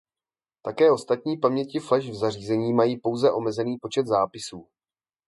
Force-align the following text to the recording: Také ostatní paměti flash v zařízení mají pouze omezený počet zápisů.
Také 0.61 0.91
ostatní 0.91 1.37
paměti 1.37 1.79
flash 1.79 2.09
v 2.09 2.15
zařízení 2.15 2.73
mají 2.73 2.97
pouze 2.99 3.31
omezený 3.31 3.77
počet 3.81 4.07
zápisů. 4.07 4.67